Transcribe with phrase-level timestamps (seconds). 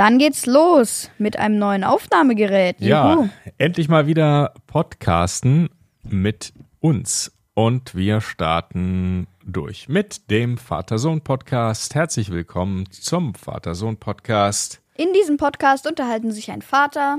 [0.00, 2.80] Dann geht's los mit einem neuen Aufnahmegerät.
[2.80, 3.28] Ja, Juhu.
[3.58, 5.68] endlich mal wieder Podcasten
[6.02, 7.36] mit uns.
[7.52, 11.94] Und wir starten durch mit dem Vater-Sohn-Podcast.
[11.94, 14.80] Herzlich willkommen zum Vater-Sohn-Podcast.
[14.96, 17.18] In diesem Podcast unterhalten sich ein Vater,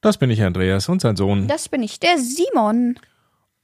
[0.00, 1.48] Das bin ich, Andreas, und sein Sohn.
[1.48, 2.98] das bin ich, der Simon.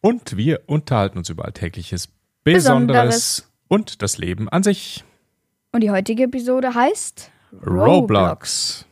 [0.02, 2.10] Und wir unterhalten uns über alltägliches
[2.44, 3.50] Besonderes, Besonderes.
[3.68, 5.04] und das Leben an sich.
[5.72, 8.84] Und die heutige Episode heißt Roblox.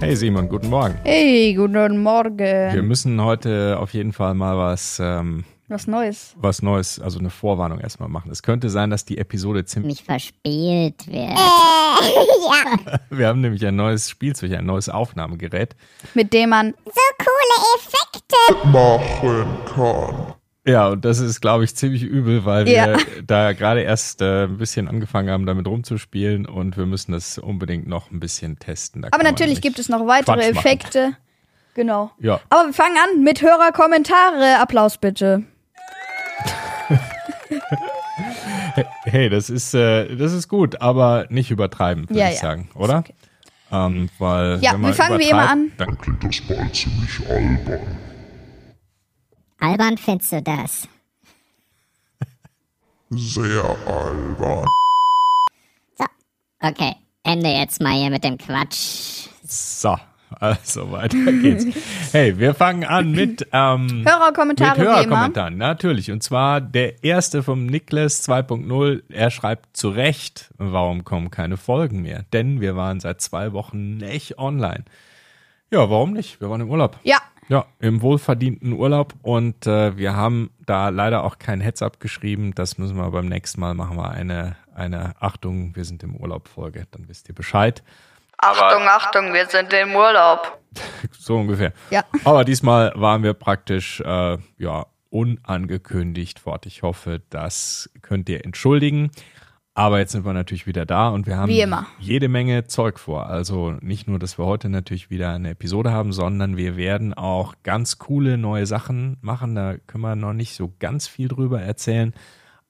[0.00, 0.98] Hey Simon, guten Morgen.
[1.02, 2.38] Hey, guten Morgen.
[2.38, 6.34] Wir müssen heute auf jeden Fall mal was, ähm, Was Neues.
[6.36, 8.30] was Neues, also eine Vorwarnung erstmal machen.
[8.30, 10.02] Es könnte sein, dass die Episode ziemlich.
[10.04, 11.38] verspielt wird.
[13.10, 15.74] Wir haben nämlich ein neues Spielzeug, ein neues Aufnahmegerät.
[16.12, 18.68] Mit dem man So coole Effekte.
[18.68, 20.34] machen kann.
[20.66, 22.96] Ja, und das ist, glaube ich, ziemlich übel, weil wir Ja.
[23.26, 27.86] da gerade erst äh, ein bisschen angefangen haben, damit rumzuspielen und wir müssen das unbedingt
[27.86, 29.02] noch ein bisschen testen.
[29.02, 30.66] Da Aber natürlich gibt es noch weitere Quatsch machen.
[30.66, 31.16] Effekte.
[31.74, 32.12] Genau.
[32.18, 34.58] Ja, Aber wir fangen an mit Hörerkommentare.
[34.60, 35.44] Applaus bitte.
[39.04, 42.40] hey, das ist, äh, das ist gut, aber nicht übertreiben, würde Ja, ich ja.
[42.40, 42.98] sagen, oder?
[43.00, 43.14] okay.
[43.72, 45.72] Ähm, weil Ja, wenn man wir fangen wie immer an.
[45.78, 47.98] Dann, Klingt das bald ziemlich albern.
[49.60, 50.88] Albern findest du das?
[53.10, 54.66] Sehr albern.
[55.98, 56.04] So,
[56.60, 56.96] okay.
[57.22, 59.28] Ende jetzt mal hier mit dem Quatsch.
[59.44, 59.96] so,
[60.30, 61.66] also weiter geht's.
[62.12, 64.94] hey, wir fangen an mit ähm, Hörerkommentare Mit wie immer.
[64.96, 66.10] Hörerkommentaren, natürlich.
[66.10, 69.02] Und zwar der erste vom Niklas 2.0.
[69.08, 72.24] Er schreibt zu Recht, warum kommen keine Folgen mehr?
[72.32, 74.84] Denn wir waren seit zwei Wochen nicht online.
[75.70, 76.40] Ja, warum nicht?
[76.40, 76.98] Wir waren im Urlaub.
[77.02, 82.54] Ja, Ja, im wohlverdienten Urlaub und äh, wir haben da leider auch kein Heads-up geschrieben.
[82.54, 86.48] Das müssen wir beim nächsten Mal machen wir eine, eine Achtung, wir sind im Urlaub
[86.48, 87.82] Folge, dann wisst ihr Bescheid.
[88.38, 90.58] Achtung, Achtung, wir sind im Urlaub.
[91.16, 91.72] So ungefähr.
[91.90, 92.02] Ja.
[92.24, 96.66] Aber diesmal waren wir praktisch äh, ja unangekündigt fort.
[96.66, 99.10] Ich hoffe, das könnt ihr entschuldigen.
[99.76, 101.86] Aber jetzt sind wir natürlich wieder da und wir haben Wie immer.
[101.98, 103.26] jede Menge Zeug vor.
[103.26, 107.54] Also nicht nur, dass wir heute natürlich wieder eine Episode haben, sondern wir werden auch
[107.62, 109.54] ganz coole neue Sachen machen.
[109.54, 112.12] Da können wir noch nicht so ganz viel drüber erzählen.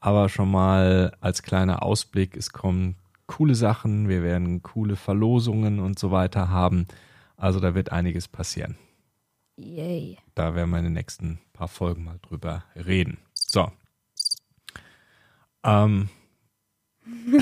[0.01, 5.99] Aber schon mal als kleiner Ausblick, es kommen coole Sachen, wir werden coole Verlosungen und
[5.99, 6.87] so weiter haben.
[7.37, 8.77] Also da wird einiges passieren.
[9.57, 10.19] Yay.
[10.35, 13.19] Da werden wir in den nächsten paar Folgen mal drüber reden.
[13.35, 13.71] So.
[15.65, 16.09] Ähm.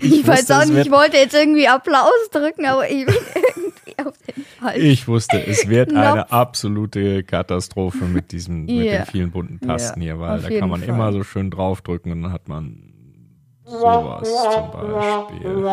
[0.00, 3.14] Ich, weiß wusste, auch nicht, ich wollte jetzt irgendwie Applaus drücken, aber ich bin
[3.56, 4.76] irgendwie auf den Fall.
[4.78, 6.02] Ich wusste, es wird Knopf.
[6.04, 8.96] eine absolute Katastrophe mit diesem, mit Ja.
[8.98, 10.88] den vielen bunten Tasten Ja, hier, weil da kann man Fall.
[10.90, 12.92] immer so schön draufdrücken und dann hat man
[13.66, 15.64] sowas zum Beispiel.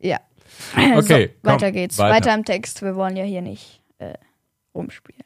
[0.00, 0.20] Ja.
[0.76, 1.98] Okay, so, komm, weiter geht's.
[1.98, 2.14] weiter.
[2.14, 2.34] Weiter.
[2.34, 2.82] im Text.
[2.82, 4.14] Wir wollen ja hier nicht äh,
[4.74, 5.22] rumspielen.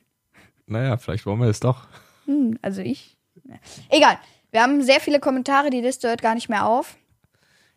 [0.67, 1.89] Naja, vielleicht wollen wir es doch.
[2.27, 3.17] Hm, also ich.
[3.45, 3.57] Ja.
[3.89, 4.19] Egal.
[4.51, 6.97] Wir haben sehr viele Kommentare, die Liste hört gar nicht mehr auf.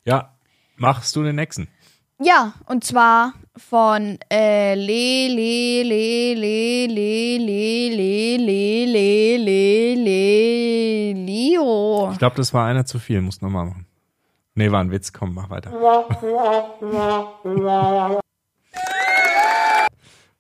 [0.04, 0.38] Ja,
[0.76, 1.70] machst du den nächsten?
[2.22, 9.96] Ja, und zwar von äh, Le, Le, Le, Le, Le, Le, Le, Le, Le, Le,
[9.96, 12.10] Le, Leo.
[12.14, 13.86] Ich glaube, das war einer zu viel, muss nochmal machen.
[14.54, 15.72] Nee, war ein Witz, komm, mach weiter.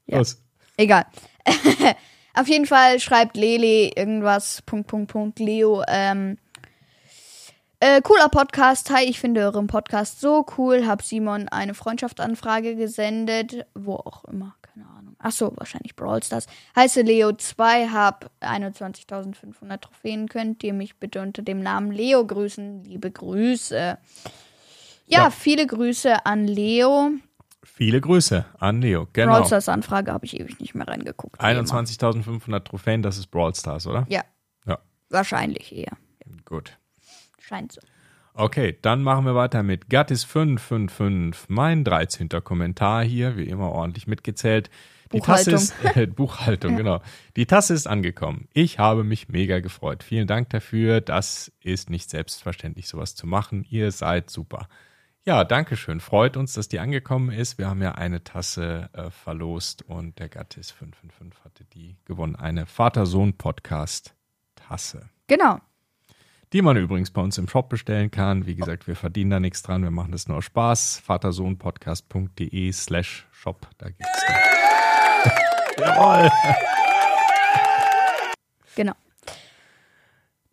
[0.07, 0.17] Ja.
[0.17, 0.41] Los.
[0.77, 1.05] Egal.
[2.33, 6.37] Auf jeden Fall schreibt Lele irgendwas, Punkt, Punkt, Punkt, Leo, ähm,
[7.85, 8.89] äh, cooler Podcast.
[8.89, 10.87] Hi, ich finde euren Podcast so cool.
[10.87, 13.65] Hab Simon eine Freundschaftsanfrage gesendet.
[13.75, 15.15] Wo auch immer, keine Ahnung.
[15.19, 16.47] Ach so, wahrscheinlich Brawl Stars.
[16.75, 20.27] Heiße Leo 2, hab 21.500 Trophäen.
[20.29, 22.83] Könnt ihr mich bitte unter dem Namen Leo grüßen?
[22.85, 23.97] Liebe Grüße.
[25.07, 25.29] Ja, Ja.
[25.29, 27.11] viele Grüße an Leo.
[27.63, 29.07] Viele Grüße an Leo.
[29.13, 29.33] Genau.
[29.33, 31.39] Brawl Stars Anfrage habe ich ewig nicht mehr reingeguckt.
[31.41, 31.59] wie immer.
[31.61, 34.05] 21.500 Trophäen, das ist Brawl Stars, oder?
[34.09, 34.23] Ja,
[34.65, 35.91] Ja, wahrscheinlich eher.
[36.45, 36.77] gut.
[37.47, 37.81] Scheint so.
[38.33, 41.45] Okay, dann machen wir weiter mit Gattis555.
[41.47, 42.27] Mein 13.
[42.43, 44.69] Kommentar hier, wie immer ordentlich mitgezählt.
[45.13, 46.99] Die Tasse ist, äh, Buchhaltung, genau.
[47.37, 48.49] Die Tasse ist angekommen.
[48.53, 50.03] Ich habe mich mega gefreut.
[50.03, 50.99] Vielen Dank dafür.
[50.99, 53.65] Das ist nicht selbstverständlich, sowas zu machen.
[53.69, 54.67] Ihr seid super.
[55.23, 55.99] Ja, danke schön.
[56.01, 57.57] Freut uns, dass die angekommen ist.
[57.57, 62.35] Wir haben ja eine Tasse äh, verlost und der Gattis 555 hatte die gewonnen.
[62.35, 65.09] Eine Vater-Sohn-Podcast-Tasse.
[65.27, 65.59] Genau.
[66.53, 68.45] Die man übrigens bei uns im Shop bestellen kann.
[68.45, 71.01] Wie gesagt, wir verdienen da nichts dran, wir machen das nur aus Spaß.
[71.05, 74.35] vatersohnpodcast.de slash shop, da gibt's dann.
[75.79, 76.29] Jawohl.
[78.75, 78.93] Genau.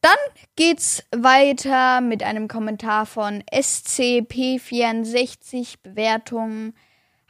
[0.00, 0.16] Dann
[0.56, 6.72] geht's weiter mit einem Kommentar von SCP64 Bewertung.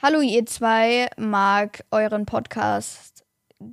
[0.00, 3.22] Hallo ihr zwei, mag euren Podcast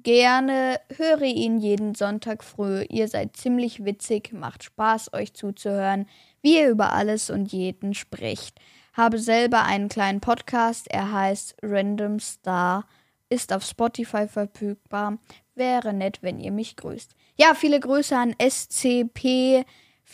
[0.03, 2.85] gerne, höre ihn jeden Sonntag früh.
[2.89, 6.07] Ihr seid ziemlich witzig, macht Spaß euch zuzuhören,
[6.41, 8.59] wie ihr über alles und jeden spricht.
[8.93, 12.85] Habe selber einen kleinen Podcast, er heißt Random Star,
[13.29, 15.19] ist auf Spotify verfügbar.
[15.55, 17.15] Wäre nett, wenn ihr mich grüßt.
[17.37, 18.35] Ja, viele Grüße an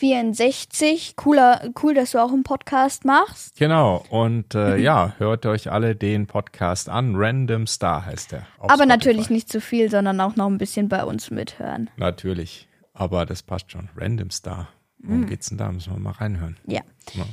[0.00, 1.14] SCP64.
[1.16, 3.56] Cooler, cool, dass du auch einen Podcast machst.
[3.58, 7.14] Genau, und äh, ja, hört euch alle den Podcast an.
[7.16, 8.40] Random Star heißt der.
[8.58, 8.86] auf Aber Spotify.
[8.88, 11.90] natürlich nicht zu viel, sondern auch noch ein bisschen bei uns mithören.
[11.96, 13.88] Natürlich, aber das passt schon.
[13.96, 14.68] Random Star.
[14.98, 15.28] Worum Hm.
[15.28, 15.70] geht's denn da?
[15.70, 16.56] Müssen wir mal reinhören.
[16.66, 16.80] Ja.
[17.14, 17.24] Ja.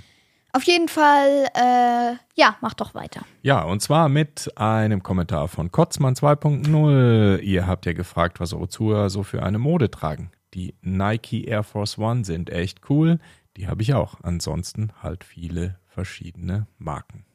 [0.56, 3.22] Auf jeden Fall, äh, ja, mach doch weiter.
[3.42, 7.40] Ja, und zwar mit einem Kommentar von Kotzmann 2.0.
[7.40, 10.30] Ihr habt ja gefragt, was eure Zuhörer so für eine Mode tragen.
[10.54, 13.20] Die Nike Air Force One sind echt cool.
[13.58, 14.16] Die habe ich auch.
[14.24, 17.26] Ansonsten halt viele verschiedene Marken.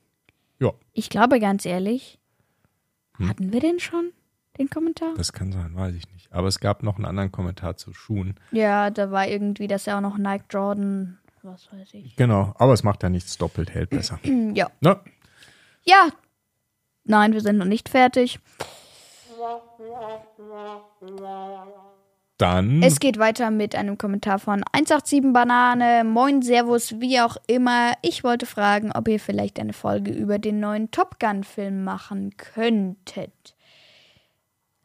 [0.60, 2.18] Ja, Ich glaube ganz ehrlich,
[3.16, 3.28] Hm.
[3.28, 4.12] hatten wir den schon,
[4.58, 5.14] den Kommentar?
[5.16, 6.32] das kann sein, weiß ich nicht.
[6.32, 8.34] Aber es gab noch einen anderen Kommentar zu Schuhen.
[8.52, 12.16] Ja, da war irgendwie, dass er auch noch Nike Jordan, was weiß ich.
[12.16, 14.18] Genau, aber es macht ja nichts doppelt, hält besser.
[14.54, 14.70] Ja.
[14.80, 15.00] Ne?
[15.84, 16.08] Ja.
[17.04, 18.38] Nein, wir sind noch nicht fertig.
[22.38, 26.04] Dann Es geht weiter mit einem Kommentar von 187 Banane.
[26.04, 27.94] Moin, Servus, wie auch immer.
[28.00, 33.56] Ich wollte fragen, ob ihr vielleicht eine Folge über den neuen Top Gun-Film machen könntet.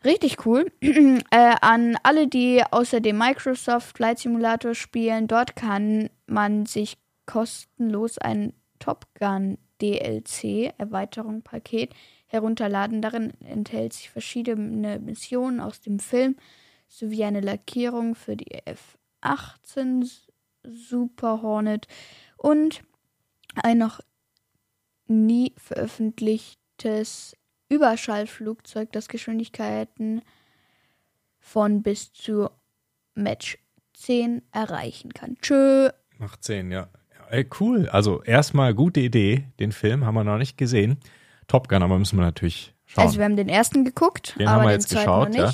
[0.04, 0.72] Richtig cool.
[0.82, 6.98] äh, an alle, die außerdem Microsoft Flight Simulator spielen, dort kann man sich
[7.28, 11.94] kostenlos ein Top Gun DLC Erweiterung Paket
[12.26, 13.04] herunterladen.
[13.04, 16.36] Darin enthält sich verschiedene Missionen aus dem Film
[16.94, 20.10] sowie eine Lackierung für die F-18
[20.63, 21.88] Super Hornet
[22.38, 22.84] und
[23.56, 24.00] ein noch
[25.07, 27.36] nie veröffentlichtes
[27.69, 30.22] Überschallflugzeug, das Geschwindigkeiten
[31.40, 32.50] von bis zu
[33.16, 33.57] Match
[33.96, 35.38] 10 erreichen kann.
[35.42, 35.89] Tschö.
[36.19, 36.89] Macht 10, ja.
[37.30, 37.89] Ey, cool.
[37.89, 39.48] Also erstmal gute Idee.
[39.60, 41.00] Den Film haben wir noch nicht gesehen.
[41.48, 43.06] Top Gun, aber müssen wir natürlich schauen.
[43.06, 45.54] Also wir haben den ersten geguckt, den aber haben wir den jetzt zweiten geschaut, noch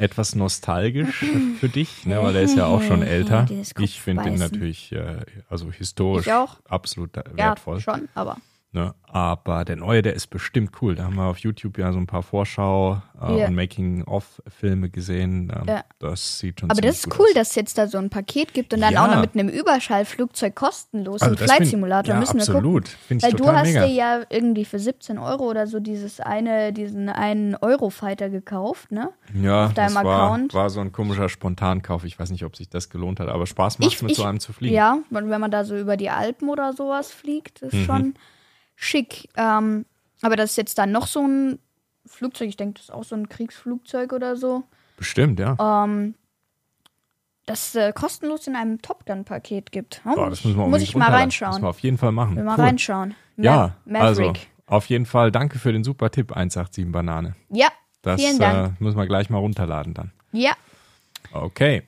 [0.00, 1.24] Etwas nostalgisch
[1.60, 3.46] für dich, ne, weil der ist ja auch schon älter.
[3.78, 4.50] Ich finde Kopfbeißen.
[4.52, 5.18] natürlich, äh,
[5.48, 6.26] also historisch
[6.68, 7.80] absolut Ja, wertvoll.
[7.80, 8.38] schon, aber
[8.72, 8.94] Ne?
[9.12, 10.94] Aber der neue, der ist bestimmt cool.
[10.94, 13.48] Da haben wir auf YouTube ja so ein paar Vorschau äh, Ja.
[13.48, 15.52] und Making-of-Filme gesehen.
[15.54, 15.84] Ähm, Ja.
[15.98, 17.34] Das sieht schon aber das ist cool, aus.
[17.34, 19.04] dass es jetzt da so ein Paket gibt und dann Ja.
[19.04, 22.56] auch noch mit einem Überschallflugzeug kostenlos Also im Flight find- Simulator ja, müssen wir gucken.
[22.58, 22.88] absolut.
[22.88, 23.86] Finde ich Weil du total hast mega.
[23.86, 29.10] dir ja irgendwie für 17 Euro oder so dieses eine, diesen einen Eurofighter gekauft, ne?
[29.34, 30.54] Ja, auf deinem das war, Account.
[30.54, 32.04] war so ein komischer Spontankauf.
[32.04, 34.22] Ich weiß nicht, ob sich das gelohnt hat, aber Spaß macht Ich- mit ich- so
[34.24, 34.74] einem zu fliegen.
[34.76, 37.84] Ja, wenn wenn man da so über die Alpen oder sowas fliegt, ist Mhm.
[37.84, 38.14] schon
[38.82, 39.28] schick.
[39.36, 39.84] Ähm,
[40.22, 41.58] aber das ist jetzt dann noch so ein
[42.06, 44.64] Flugzeug, ich denke, das ist auch so ein Kriegsflugzeug oder so,
[44.96, 45.56] Bestimmt, ja.
[45.84, 46.14] ähm,
[47.46, 50.02] das äh, kostenlos in einem Top Gun-Paket gibt.
[50.04, 51.50] Oh, Boah, das müssen wir muss ich mal reinschauen.
[51.52, 52.36] Müssen wir auf jeden Fall machen.
[52.36, 52.64] Will mal Cool.
[52.64, 53.14] reinschauen.
[53.36, 54.48] Ma Ja, also Maverick.
[54.66, 57.34] auf jeden Fall danke für den super Tipp 187 Banane.
[57.48, 57.68] ja,
[58.02, 58.78] Das vielen Dank.
[58.80, 60.12] Äh, müssen wir gleich mal runterladen dann.
[60.32, 60.52] Ja,
[61.32, 61.82] Okay.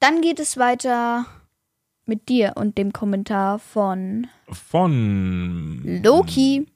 [0.00, 1.26] dann geht es weiter
[2.08, 6.66] mit dir und dem Kommentar von Von Loki.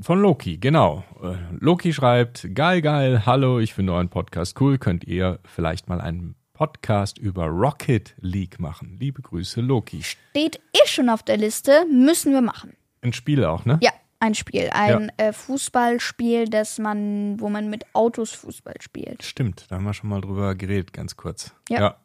[0.00, 1.04] Von Loki, genau.
[1.22, 4.78] Äh, Loki schreibt, geil, geil, hallo, ich finde euren Podcast cool.
[4.78, 8.96] Könnt ihr vielleicht mal einen Podcast über Rocket League machen?
[8.98, 10.02] Liebe Grüße, Loki.
[10.02, 12.74] Steht eh schon auf der Liste, müssen wir machen.
[13.02, 13.78] Ein Spiel auch, ne?
[13.82, 13.90] Ja,
[14.20, 14.70] ein Spiel.
[14.72, 19.22] Ein äh, Fußballspiel, das man, wo man mit Autos Fußball spielt.
[19.22, 21.52] Stimmt, da haben wir schon mal drüber geredet, ganz kurz.
[21.68, 21.96] Ja.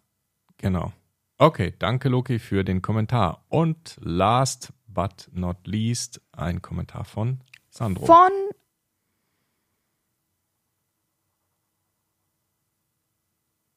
[0.57, 0.91] genau.
[1.41, 3.45] Okay, danke Loki für den Kommentar.
[3.47, 8.05] Und last but not least ein Kommentar von Sandro.
[8.05, 8.31] Von.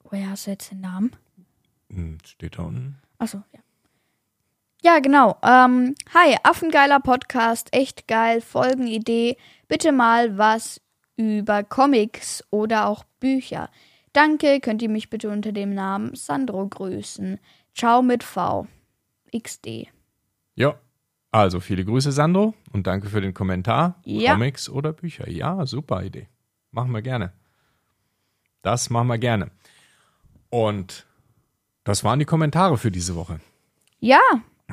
[0.03, 1.13] Woher hast du jetzt den Namen?
[1.89, 3.01] Hm, Steht da unten.
[3.19, 3.61] Achso, ja.
[4.83, 5.39] Ja, genau.
[5.45, 9.37] Ähm, hi, Affengeiler Podcast, echt geil, Folgenidee.
[9.69, 10.81] Bitte mal was
[11.15, 13.71] über Comics oder auch Bücher.
[14.13, 17.39] Danke, könnt ihr mich bitte unter dem Namen Sandro grüßen.
[17.75, 18.67] Ciao mit V.
[19.37, 19.89] XD.
[20.55, 20.75] Ja.
[21.31, 23.99] Also viele Grüße, Sandro, und danke für den Kommentar.
[24.05, 24.33] Ja.
[24.33, 25.31] Comics oder Bücher.
[25.31, 26.29] Ja, super Idee.
[26.73, 27.33] Machen wir gerne.
[28.61, 29.51] Das machen wir gerne.
[30.51, 31.07] Und
[31.85, 33.41] das waren die Kommentare für diese Woche.
[33.99, 34.21] Ja,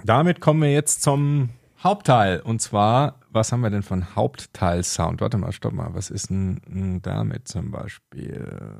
[0.03, 1.49] Damit kommen wir jetzt zum
[1.81, 2.41] Hauptteil.
[2.41, 5.21] Und zwar, was haben wir denn von Hauptteil-Sound?
[5.21, 5.93] Warte mal, stopp mal.
[5.93, 8.75] Was ist denn denn damit zum Beispiel?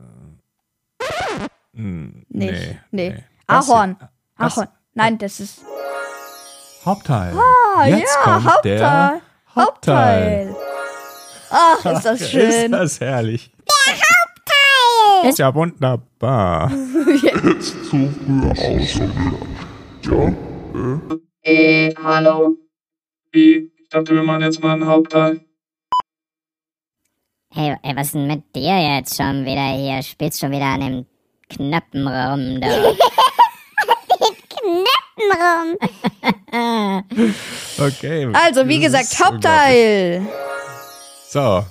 [1.73, 2.51] Hm, nicht.
[2.91, 3.09] Nee.
[3.11, 3.23] nee.
[3.47, 3.97] Das Ahorn.
[4.37, 4.67] das- Ahorn.
[4.93, 5.61] Nein, das ist.
[6.85, 7.33] Hauptteil.
[7.37, 8.77] Ah, Jetzt ja, kommt Hauptteil.
[8.79, 9.21] der
[9.55, 10.55] Hauptteil.
[11.51, 12.71] Ach, ist das Ist schön.
[12.71, 13.51] das herrlich.
[13.87, 15.29] Der Hauptteil.
[15.29, 16.71] Ist ja wunderbar.
[17.23, 19.51] Jetzt zu früh ausprobiert.
[20.03, 20.31] Ja,
[21.41, 22.57] Äh, hallo.
[23.31, 23.71] Wie?
[23.77, 25.41] Ich dachte, wir machen jetzt mal einen Hauptteil.
[27.51, 30.03] Hey, ey, was ist denn mit dir jetzt schon wieder hier?
[30.03, 31.05] Spielst schon wieder an den
[31.49, 32.97] Knöpfen rum, du.
[37.79, 38.29] Okay.
[38.33, 39.19] Also, wie gesagt.
[39.19, 40.25] Hauptteil.
[41.27, 41.65] So.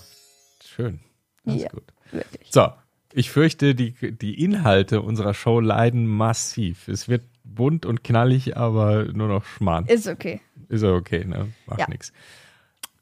[0.65, 1.01] Schön.
[1.45, 1.85] Ist Ja, gut.
[2.13, 2.49] Wirklich.
[2.51, 2.69] So.
[3.13, 6.89] Ich fürchte, die, die Inhalte unserer Show leiden massiv.
[6.89, 9.87] Es wird bunt und knallig, aber nur noch Schmarrn.
[9.87, 10.41] Ist okay.
[10.69, 11.49] Ist okay, ne?
[11.67, 11.87] Macht Ja.
[11.89, 12.13] nix.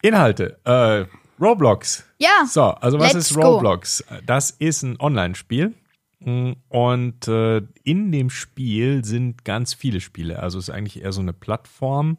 [0.03, 0.59] Inhalte.
[0.65, 1.05] Äh,
[1.43, 2.06] Roblox.
[2.19, 2.47] Ja.
[2.47, 3.43] So, also was Let's ist go.
[3.57, 4.05] Roblox?
[4.25, 5.75] Das ist ein Online-Spiel.
[6.69, 10.39] Und äh, in dem Spiel sind ganz viele Spiele.
[10.41, 12.17] Also es ist eigentlich eher so eine Plattform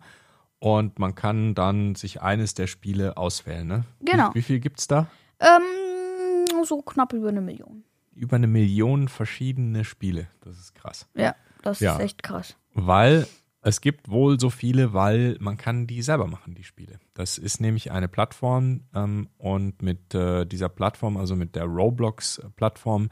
[0.60, 3.68] und man kann dann sich eines der Spiele auswählen.
[3.68, 3.84] Ne?
[4.02, 4.30] Genau.
[4.32, 5.08] Wie, wie viel gibt es da?
[5.40, 7.84] Ähm, so knapp über eine Million.
[8.16, 10.28] Über eine Million verschiedene Spiele.
[10.42, 11.08] Das ist krass.
[11.16, 11.96] Ja, das Ja.
[11.98, 12.56] ist echt krass.
[12.74, 13.28] Weil
[13.62, 17.00] es gibt wohl so viele, weil man kann die selber machen, die Spiele.
[17.14, 23.10] Das ist nämlich eine Plattform ähm, und mit äh, dieser Plattform, also mit der Roblox-Plattform,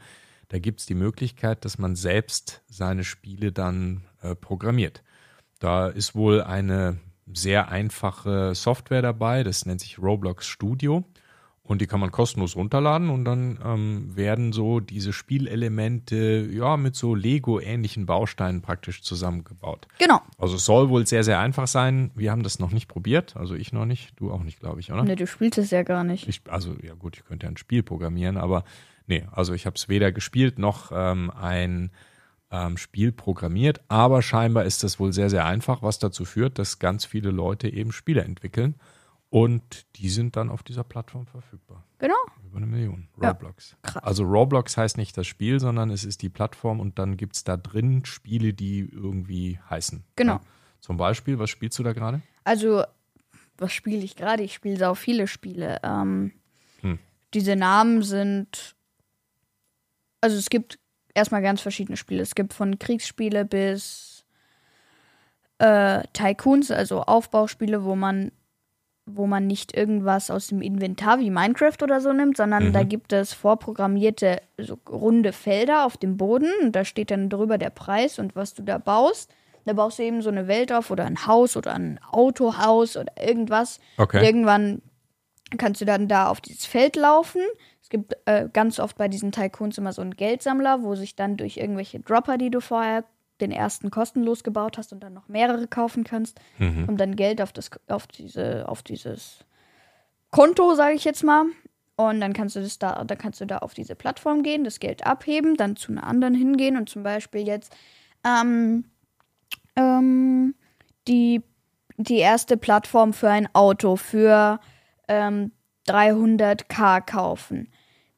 [0.48, 5.02] da gibt es die Möglichkeit, dass man selbst seine Spiele dann äh, programmiert.
[5.58, 6.98] Da ist wohl eine
[7.32, 11.04] sehr einfache Software dabei, das nennt sich Roblox Studio.
[11.66, 16.94] Und die kann man kostenlos runterladen und dann ähm, werden so diese Spielelemente ja mit
[16.94, 19.88] so Lego-ähnlichen Bausteinen praktisch zusammengebaut.
[19.98, 20.20] Genau.
[20.38, 22.12] Also es soll wohl sehr, sehr einfach sein.
[22.14, 24.92] Wir haben das noch nicht probiert, also ich noch nicht, du auch nicht, glaube ich,
[24.92, 25.02] oder?
[25.02, 26.28] Ne, du spielst es ja gar nicht.
[26.28, 28.64] Ich, also ja gut, ich könnte ja ein Spiel programmieren, aber
[29.08, 31.90] nee, also ich habe es weder gespielt noch ähm, ein
[32.52, 36.78] ähm, Spiel programmiert, aber scheinbar ist das wohl sehr, sehr einfach, was dazu führt, dass
[36.78, 38.76] ganz viele Leute eben Spiele entwickeln
[39.36, 41.84] und die sind dann auf dieser Plattform verfügbar.
[41.98, 42.14] Genau.
[42.46, 43.06] Über eine Million.
[43.20, 43.76] Ja, Roblox.
[43.82, 44.02] krass.
[44.02, 47.44] Also Roblox heißt nicht das Spiel, sondern es ist die Plattform und dann gibt es
[47.44, 50.04] da drin Spiele, die irgendwie heißen.
[50.16, 50.36] Genau.
[50.36, 50.40] Ja.
[50.80, 52.22] Zum Beispiel, was spielst du da gerade?
[52.44, 52.82] Also,
[53.58, 54.42] was spiele ich gerade?
[54.42, 55.80] Ich spiele sau viele Spiele.
[55.82, 56.32] Ähm,
[56.80, 56.98] Hm.
[57.34, 58.74] Diese Namen sind.
[60.22, 60.78] Also, es gibt
[61.14, 62.22] erstmal ganz verschiedene Spiele.
[62.22, 64.24] Es gibt von Kriegsspiele bis
[65.58, 68.32] äh, Tycoons, also Aufbauspiele, wo man
[69.08, 72.72] wo man nicht irgendwas aus dem Inventar wie Minecraft oder so nimmt, sondern Mhm.
[72.72, 77.56] da gibt es vorprogrammierte so runde Felder auf dem Boden und da steht dann drüber
[77.56, 79.32] der Preis und was du da baust.
[79.64, 83.12] Da baust du eben so eine Welt auf oder ein Haus oder ein Autohaus oder
[83.20, 83.80] irgendwas.
[83.96, 84.18] Okay.
[84.18, 84.82] Und irgendwann
[85.58, 87.40] kannst du dann da auf dieses Feld laufen.
[87.82, 91.36] Es gibt äh, ganz oft bei diesen Tycoons immer so einen Geldsammler, wo sich dann
[91.36, 93.04] durch irgendwelche Dropper, die du vorher
[93.40, 96.86] den ersten kostenlos gebaut hast und dann noch mehrere kaufen kannst, Mhm.
[96.86, 99.44] kommt dann Geld auf das auf diese auf dieses
[100.30, 101.44] Konto, sage ich jetzt mal.
[101.98, 104.80] Und dann kannst du das da, dann kannst du da auf diese Plattform gehen, das
[104.80, 107.74] Geld abheben, dann zu einer anderen hingehen und zum Beispiel jetzt
[108.22, 108.84] ähm,
[109.76, 110.54] ähm,
[111.08, 111.42] die,
[111.96, 114.60] die erste Plattform für ein Auto für
[115.08, 115.52] ähm,
[115.88, 117.68] 300k kaufen.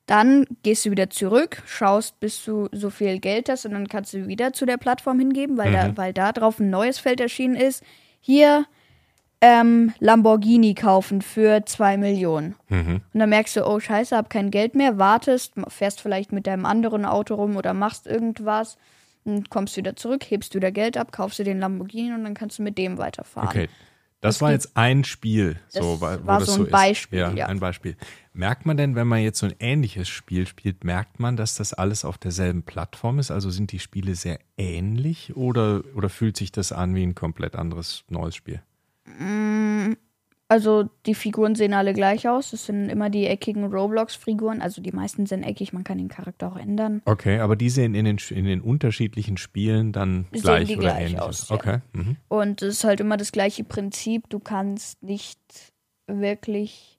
[0.08, 4.14] Dann gehst du wieder zurück, schaust, bis du so viel Geld hast und dann kannst
[4.14, 7.54] du wieder zu der Plattform hingeben, weil, da, weil da drauf ein neues Feld erschienen
[7.54, 7.82] ist.
[8.18, 8.64] Hier
[9.42, 12.54] ähm, Lamborghini kaufen für 2 Millionen.
[12.70, 13.02] Mhm.
[13.12, 16.64] Und dann merkst du, oh scheiße, hab kein Geld mehr, wartest, fährst vielleicht mit deinem
[16.64, 18.78] anderen Auto rum oder machst irgendwas
[19.26, 22.58] und kommst wieder zurück, hebst wieder Geld ab, kaufst dir den Lamborghini und dann kannst
[22.58, 23.48] du mit dem weiterfahren.
[23.48, 23.68] Okay.
[24.20, 26.72] Das, Das war jetzt ein Spiel, so, Das wo war das so so ein ist.
[26.72, 27.46] Beispiel, Ja, ja.
[27.46, 27.96] ein Beispiel.
[28.32, 31.72] Merkt man denn, wenn man jetzt so ein ähnliches Spiel spielt, merkt man, dass das
[31.72, 33.30] alles auf derselben Plattform ist?
[33.30, 37.54] Also sind die Spiele sehr ähnlich oder, oder fühlt sich das an wie ein komplett
[37.54, 38.60] anderes neues Spiel?
[40.50, 42.52] Also die Figuren sehen alle gleich aus.
[42.52, 44.62] Das sind immer die eckigen Roblox-Figuren.
[44.62, 47.02] Also die meisten sind eckig, man kann den Charakter auch ändern.
[47.05, 51.00] Okay, aber die sehen in den, in den unterschiedlichen Spielen dann Sehen gleich oder gleich
[51.05, 51.49] ähnlich aus, aus.
[51.50, 51.57] ja.
[51.57, 51.78] Okay.
[51.93, 52.17] Mhm.
[52.28, 54.31] Und es ist halt immer das gleiche Prinzip.
[54.31, 55.38] Du kannst nicht
[56.07, 56.99] wirklich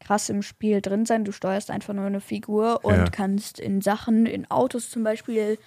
[0.00, 1.24] krass im Spiel drin sein.
[1.24, 3.04] Du steuerst einfach nur eine Figur und Ja.
[3.10, 5.58] kannst in Sachen, in Autos zum Beispiel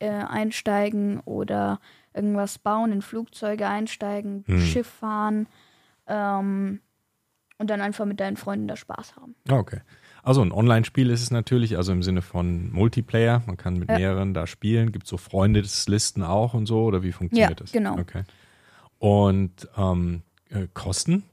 [0.00, 1.80] äh, einsteigen oder
[2.14, 4.60] irgendwas bauen, in Flugzeuge einsteigen, Hm.
[4.60, 5.48] Schiff fahren
[6.06, 6.80] ähm,
[7.58, 9.34] und dann einfach mit deinen Freunden da Spaß haben.
[9.48, 9.80] Okay.
[10.24, 13.42] Also ein Online-Spiel ist es natürlich, also im Sinne von Multiplayer.
[13.46, 13.96] Man kann mit Ja.
[13.98, 14.92] mehreren da spielen.
[14.92, 16.84] Gibt es so Freundeslisten auch und so?
[16.84, 17.72] Oder wie funktioniert Ja, das?
[17.72, 17.98] genau.
[17.98, 18.22] Okay.
[18.98, 21.24] Und ähm, äh, Kosten?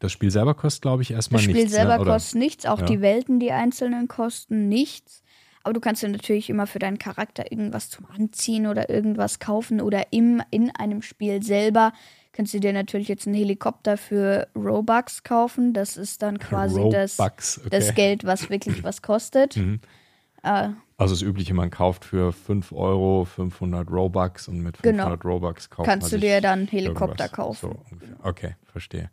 [0.00, 1.72] Das Spiel selber kostet, glaube ich, erstmal Das Spiel nichts.
[1.72, 2.04] selber ne?
[2.04, 2.84] Kostet nichts, auch Ja.
[2.86, 5.22] die Welten, die einzelnen kosten nichts.
[5.62, 9.80] Aber du kannst dir natürlich immer für deinen Charakter irgendwas zum Anziehen oder irgendwas kaufen
[9.80, 11.92] oder im, in einem Spiel selber
[12.32, 15.72] kannst du dir natürlich jetzt einen Helikopter für Robux kaufen.
[15.72, 17.68] Das ist dann quasi das, okay.
[17.70, 19.56] das Geld, was wirklich was kostet.
[19.56, 19.80] Mhm.
[20.42, 25.04] Äh, Also das Übliche, man kauft für 5 Euro 500 Robux und mit Genau.
[25.04, 27.32] 500 Robux kauft Kannst man du dir dann einen Helikopter irgendwas.
[27.32, 27.78] kaufen.
[27.90, 28.06] So.
[28.28, 29.10] Okay, verstehe.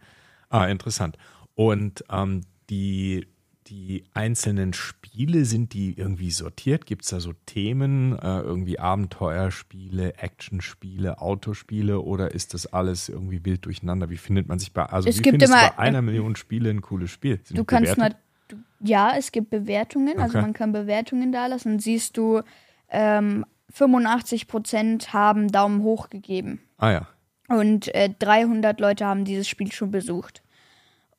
[0.49, 1.17] Ah, interessant.
[1.55, 3.27] Und ähm, die,
[3.69, 6.85] die einzelnen Spiele, sind die irgendwie sortiert?
[6.85, 13.43] Gibt es da so Themen, äh, irgendwie Abenteuerspiele, Actionspiele, Autospiele oder ist das alles irgendwie
[13.45, 14.09] wild durcheinander?
[14.09, 16.69] Wie findet man sich bei, also Es wie gibt findest immer- bei einer Million Spiele
[16.69, 17.39] ein cooles Spiel?
[17.43, 20.41] Sind Du kannst du- ja, es gibt Bewertungen, also Okay.
[20.41, 21.73] man kann Bewertungen da lassen.
[21.73, 22.41] Und siehst du,
[22.89, 26.61] ähm, 85% haben Daumen hoch gegeben.
[26.77, 27.07] Ah ja.
[27.49, 30.41] Und äh, 300 Leute haben dieses Spiel schon besucht.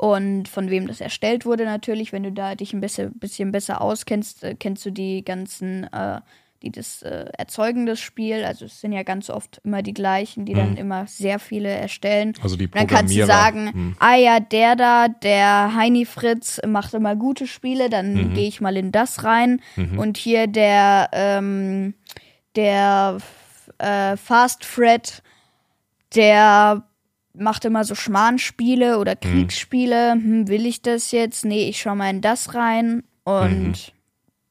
[0.03, 3.83] Und von wem das erstellt wurde, natürlich, wenn du da dich ein bisschen, bisschen besser
[3.83, 6.23] auskennst, äh, kennst du die ganzen, äh,
[6.63, 8.43] die das äh, erzeugen, das Spiel.
[8.45, 12.33] Also es sind ja ganz oft immer die gleichen, die dann immer sehr viele erstellen.
[12.43, 13.27] Also die Dann kannst du Programmierer.
[13.27, 13.97] sagen, Hm.
[13.99, 18.33] ah ja, der da, der Heini Fritz macht immer gute Spiele, dann Mhm.
[18.35, 19.61] gehe ich mal in das rein.
[19.99, 21.93] Und hier der, ähm,
[22.57, 23.19] der
[23.77, 25.23] äh, Fast Fred,
[26.15, 26.85] der
[27.35, 29.21] macht immer so Schmarnspiele oder Mhm.
[29.21, 30.13] Kriegsspiele.
[30.13, 31.45] Hm, will ich das jetzt?
[31.45, 33.03] Nee, ich schau mal in das rein.
[33.25, 33.93] Und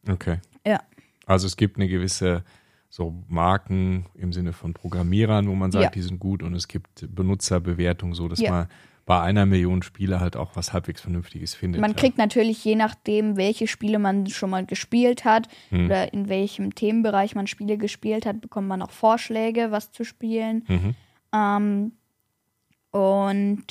[0.08, 0.38] Okay.
[0.66, 0.80] ja,
[1.26, 2.44] Also es gibt eine gewisse
[2.92, 5.90] so Marken im Sinne von Programmierern, wo man sagt, Ja.
[5.92, 8.50] die sind gut und es gibt Benutzerbewertungen, so dass Ja.
[8.52, 8.68] man
[9.06, 11.82] bei einer Million Spiele halt auch was halbwegs Vernünftiges findet.
[11.82, 11.98] man ja.
[11.98, 15.86] kriegt natürlich je nachdem, welche Spiele man schon mal gespielt hat Hm.
[15.86, 20.64] oder in welchem Themenbereich man Spiele gespielt hat, bekommt man auch Vorschläge, was zu spielen.
[20.68, 20.96] Mhm.
[21.34, 21.92] Ähm,
[22.92, 23.64] und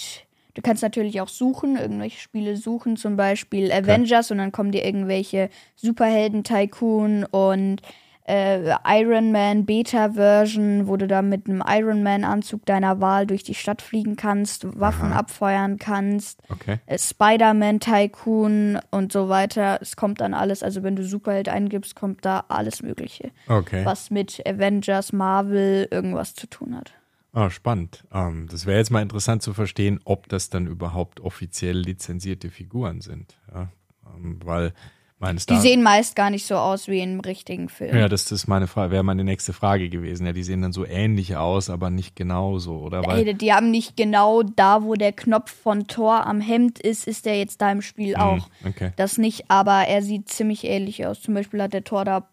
[0.54, 4.84] du kannst natürlich auch suchen, irgendwelche Spiele suchen, zum Beispiel Avengers und dann kommen dir
[4.84, 7.82] irgendwelche Superhelden-Tycoon und
[8.26, 13.54] äh, Iron Man Beta-Version, wo du da mit einem Iron Man-Anzug deiner Wahl durch die
[13.54, 16.76] Stadt fliegen kannst, Waffen abfeuern kannst, Okay.
[16.86, 19.78] äh, Spider-Man Tycoon und so weiter.
[19.80, 23.84] Es kommt dann alles, also wenn du Superheld eingibst, kommt da alles Mögliche, Okay.
[23.86, 26.92] was mit Avengers, Marvel irgendwas zu tun hat.
[27.32, 28.04] Ah, spannend.
[28.12, 33.00] Ähm, das wäre jetzt mal interessant zu verstehen, ob das dann überhaupt offiziell lizenzierte Figuren
[33.00, 33.38] sind.
[33.52, 33.70] Ja?
[34.16, 34.72] Ähm, weil
[35.18, 37.96] meines Die sehen meist gar nicht so aus wie im richtigen Film.
[37.96, 40.26] Ja, das ist meine Frage, wäre meine nächste Frage gewesen.
[40.26, 43.04] Ja, die sehen dann so ähnlich aus, aber nicht genauso, oder?
[43.04, 47.06] Weil, Ey, die haben nicht genau da, wo der Knopf von Thor am Hemd ist,
[47.06, 48.48] ist der jetzt da im Spiel auch.
[48.60, 48.92] Hm, okay.
[48.96, 51.20] Das nicht, aber er sieht ziemlich ähnlich aus.
[51.20, 52.28] Zum Beispiel hat der Thor da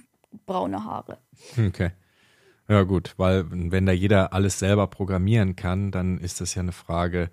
[0.45, 1.17] braune Haare.
[1.57, 1.91] Okay.
[2.67, 6.71] Ja, gut, weil wenn da jeder alles selber programmieren kann, dann ist das ja eine
[6.71, 7.29] Frage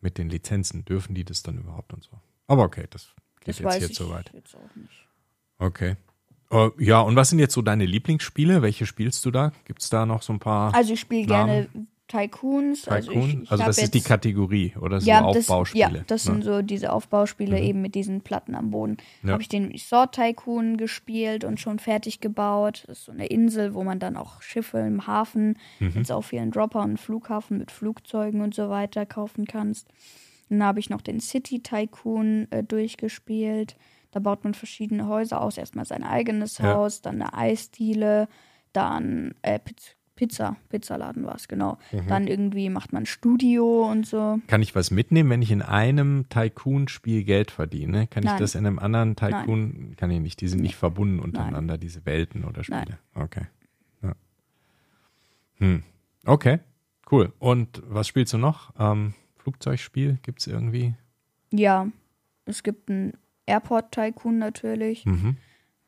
[0.00, 0.84] mit den Lizenzen.
[0.84, 2.10] Dürfen die das dann überhaupt und so?
[2.48, 4.32] Aber okay, das geht Das jetzt hier zu weit.
[4.34, 5.06] jetzt auch nicht.
[5.58, 5.96] Okay.
[6.50, 8.60] Äh, ja, und was sind jetzt so deine Lieblingsspiele?
[8.60, 9.52] Welche spielst du da?
[9.64, 11.68] Gibt es da noch so ein paar Also ich spiele gerne
[12.08, 12.82] Tycoons.
[12.82, 12.94] Tycoon?
[12.96, 15.98] Also, ich, ich also das ist die Kategorie oder so ja, das, Aufbauspiele.
[15.98, 16.32] ja, das ne?
[16.32, 18.98] sind so diese Aufbauspiele eben mit diesen Platten am Boden.
[19.22, 19.32] Ja.
[19.32, 22.84] Habe ich den Resort Tycoon gespielt und schon fertig gebaut.
[22.86, 25.92] Das ist so eine Insel, wo man dann auch Schiffe im Hafen, Mhm.
[25.96, 29.88] jetzt auch einen Dropper und Flughafen mit Flugzeugen und so weiter kaufen kannst.
[30.48, 33.76] Dann habe ich noch den City Tycoon äh, durchgespielt.
[34.10, 35.56] Da baut man verschiedene Häuser aus.
[35.56, 36.74] Erstmal sein eigenes Ja.
[36.74, 38.28] Haus, dann eine Eisdiele,
[38.74, 39.58] dann äh,
[40.14, 41.78] Pizza, Pizzaladen war es, genau.
[41.90, 42.06] Mhm.
[42.08, 44.38] Dann irgendwie macht man Studio und so.
[44.46, 48.06] Kann ich was mitnehmen, wenn ich in einem Tycoon-Spiel Geld verdiene?
[48.06, 48.38] Kann ich Nein.
[48.38, 49.94] das in einem anderen Tycoon?
[49.96, 50.40] Kann ich nicht.
[50.40, 52.82] Die sind nicht verbunden untereinander, diese Welten oder Nein.
[52.82, 52.98] Spiele.
[53.14, 53.46] Okay.
[54.02, 54.12] Ja.
[55.54, 55.82] Hm.
[56.26, 56.60] Okay,
[57.10, 57.32] cool.
[57.38, 58.72] Und was spielst du noch?
[58.78, 60.94] Ähm, Flugzeugspiel gibt es irgendwie?
[61.52, 61.88] Ja,
[62.44, 63.14] es gibt einen
[63.46, 65.36] Airport Tycoon natürlich, Mhm.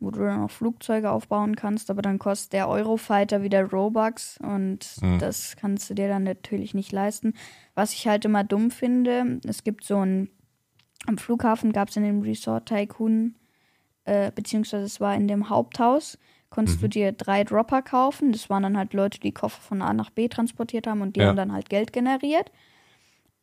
[0.05, 4.87] Wo du dann auch Flugzeuge aufbauen kannst, aber dann kostet der Eurofighter wieder Robux und
[5.03, 5.19] Mhm.
[5.19, 7.35] das kannst du dir dann natürlich nicht leisten.
[7.75, 10.29] Was ich halt immer dumm finde, es gibt so ein,
[11.07, 13.35] am Flughafen gab es in dem Resort Tycoon,
[14.05, 16.19] äh, beziehungsweise es war in dem Haupthaus,
[16.51, 16.83] konntest Mhm.
[16.83, 18.31] du dir drei Dropper kaufen.
[18.33, 21.21] Das waren dann halt Leute, die Koffer von A nach B transportiert haben und die
[21.21, 21.29] Ja.
[21.29, 22.51] haben dann halt Geld generiert.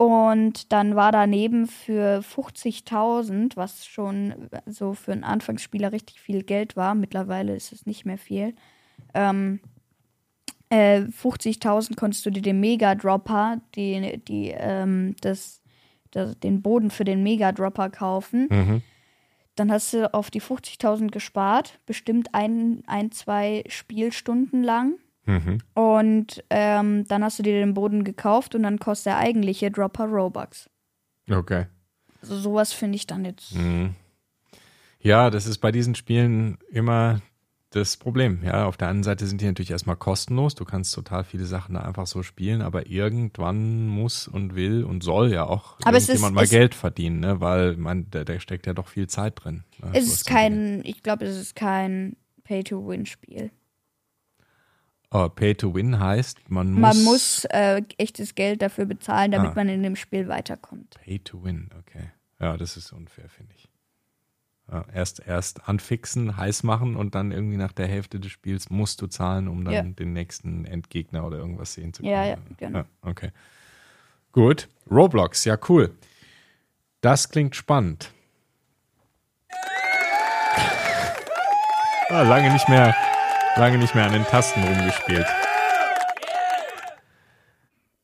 [0.01, 4.33] Und dann war daneben für 50.000, was schon
[4.65, 8.55] so für einen Anfangsspieler richtig viel Geld war, mittlerweile ist es nicht mehr viel,
[9.13, 9.59] ähm,
[10.69, 15.61] äh, 50.000 konntest du dir den Mega-Dropper, die, die, ähm, das,
[16.09, 18.47] das, den Boden für den Mega-Dropper kaufen.
[18.49, 18.81] Mhm.
[19.53, 24.95] dann hast du auf die 50.000 gespart, bestimmt ein, ein, zwei Spielstunden lang.
[25.25, 25.59] Mhm.
[25.75, 30.05] Und ähm, dann hast du dir den Boden gekauft und dann kostet der eigentliche Dropper
[30.05, 30.69] Robux.
[31.29, 31.67] Okay.
[32.21, 33.55] Also sowas finde ich dann jetzt.
[33.55, 33.95] Mhm.
[34.99, 37.21] Ja, das ist bei diesen Spielen immer
[37.71, 38.41] das Problem.
[38.43, 40.55] Ja, auf der einen Seite sind die natürlich erstmal kostenlos.
[40.55, 45.03] Du kannst total viele Sachen da einfach so spielen, aber irgendwann muss und will und
[45.03, 47.39] soll ja auch Aber irgendjemand ist- mal Geld verdienen, ne?
[47.39, 49.63] weil man, da, da steckt ja doch viel Zeit drin.
[49.81, 49.91] ne?
[49.93, 53.51] Es So ist kein, ich glaube, es ist kein Pay-to-Win-Spiel.
[55.13, 56.79] Oh, Pay to Win heißt, man muss.
[56.81, 59.55] Man muss äh, echtes Geld dafür bezahlen, damit Ah.
[59.55, 60.95] man in dem Spiel weiterkommt.
[61.03, 62.11] Pay to Win, okay.
[62.39, 63.67] Ja, das ist unfair, finde ich.
[64.71, 69.01] Ja, erst, erst anfixen, heiß machen und dann irgendwie nach der Hälfte des Spiels musst
[69.01, 69.81] du zahlen, um dann Ja.
[69.83, 72.13] den nächsten Endgegner oder irgendwas sehen zu können.
[72.13, 72.79] Ja, ja, genau.
[72.79, 73.31] Ja, okay.
[74.31, 74.69] Gut.
[74.89, 75.93] Roblox, ja, cool.
[77.01, 78.11] Das klingt spannend.
[82.09, 82.95] Ah, lange nicht mehr,
[83.55, 85.25] lange nicht mehr an den Tasten rumgespielt.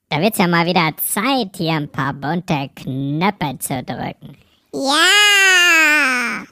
[0.10, 4.38] Da wird's ja mal wieder Zeit, hier ein paar bunte Knöpfe zu drücken.
[4.74, 6.44] Ja.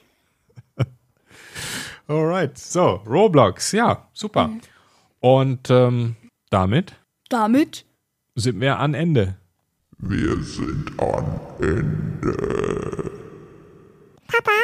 [2.08, 4.48] Alright, so, Roblox, ja, super.
[4.50, 4.62] Mhm.
[5.22, 6.16] Und ähm,
[6.50, 6.96] damit
[7.30, 7.86] Damit?
[8.36, 9.38] sind wir an Ende.
[9.98, 13.05] Wir sind am Ende.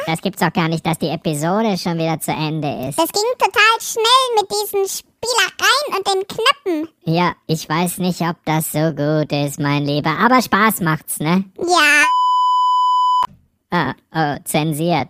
[0.06, 3.00] Das gibt's doch gar nicht, dass die Episode schon wieder zu Ende ist.
[3.00, 4.04] Das ging total schnell
[4.40, 6.90] mit diesen Spielereien und den Knöpfen.
[7.04, 11.46] Ja, ich weiß nicht, ob das so gut ist, mein Lieber, aber Spaß macht's, ne?
[11.58, 12.04] Ja.
[13.72, 15.10] Ah, oh, zensiert.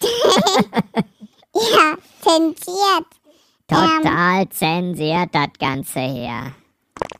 [1.52, 3.06] Ja, zensiert.
[3.66, 6.54] Total zensiert das Ganze hier.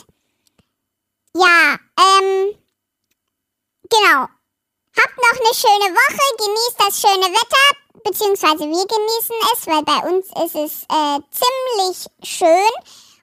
[1.34, 2.56] ja, ähm,
[3.90, 4.28] genau.
[4.98, 7.66] Habt noch eine schöne Woche, genießt das schöne Wetter,
[8.02, 12.72] beziehungsweise wir genießen es, weil bei uns ist es äh, ziemlich schön.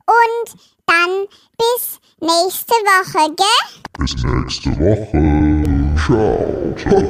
[0.06, 0.48] Und
[0.86, 1.28] dann
[1.58, 3.64] bis nächste Woche, gell?
[3.98, 5.24] Bis nächste Woche.
[6.06, 6.76] Ciao.
[6.78, 7.02] ciao,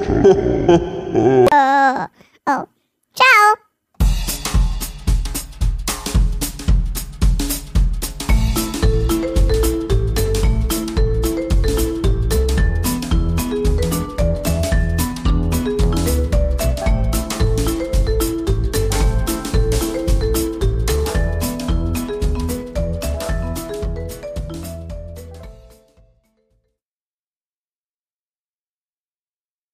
[1.50, 2.10] ciao.
[2.45, 2.67] 哦
[3.13, 3.62] 加油